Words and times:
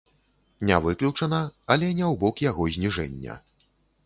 Не 0.69 0.79
выключана, 0.85 1.41
але 1.75 1.91
не 1.99 2.05
ў 2.11 2.21
бок 2.25 2.35
яго 2.49 2.67
зніжэння. 2.79 3.39